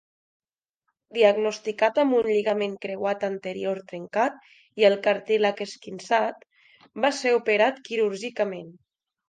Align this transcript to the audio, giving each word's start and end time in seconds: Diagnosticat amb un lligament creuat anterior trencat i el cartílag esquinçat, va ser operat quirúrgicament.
Diagnosticat 1.17 1.99
amb 2.03 2.15
un 2.19 2.29
lligament 2.29 2.73
creuat 2.85 3.27
anterior 3.29 3.83
trencat 3.93 4.41
i 4.83 4.89
el 4.91 4.97
cartílag 5.05 5.63
esquinçat, 5.69 6.43
va 7.07 7.15
ser 7.23 7.39
operat 7.39 7.83
quirúrgicament. 7.91 8.77